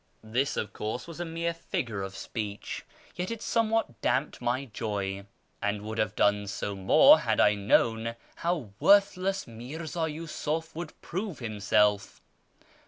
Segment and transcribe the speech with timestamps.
[0.23, 2.83] This, of course was a mere figure of speech,
[3.15, 5.27] yet it somewhat damped my joy,
[5.61, 11.37] and would have done so more had I known how worthless Mirza Yiisuf would prove
[11.37, 12.19] himself.